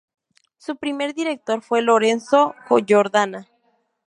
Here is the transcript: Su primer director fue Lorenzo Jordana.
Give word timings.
Su 0.57 0.77
primer 0.77 1.13
director 1.13 1.61
fue 1.61 1.83
Lorenzo 1.83 2.55
Jordana. 2.67 3.47